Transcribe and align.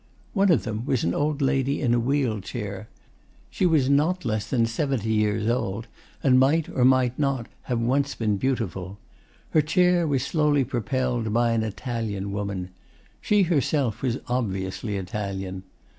One 0.33 0.49
of 0.51 0.63
them 0.63 0.83
was 0.87 1.03
an 1.03 1.13
old 1.13 1.43
lady 1.43 1.79
in 1.79 1.93
a 1.93 1.99
wheeled 1.99 2.41
chair. 2.43 2.89
She 3.51 3.67
was 3.67 3.87
not 3.87 4.25
less 4.25 4.49
than 4.49 4.65
seventy 4.65 5.13
years 5.13 5.47
old, 5.47 5.85
and 6.23 6.39
might 6.39 6.67
or 6.67 6.83
might 6.83 7.19
not 7.19 7.45
have 7.69 7.79
once 7.79 8.15
been 8.15 8.37
beautiful. 8.37 8.97
Her 9.51 9.61
chair 9.61 10.07
was 10.07 10.23
slowly 10.25 10.63
propelled 10.63 11.31
by 11.31 11.51
an 11.51 11.61
Italian 11.61 12.31
woman. 12.31 12.71
She 13.21 13.43
herself 13.43 14.01
was 14.01 14.17
obviously 14.27 14.97
Italian. 14.97 15.61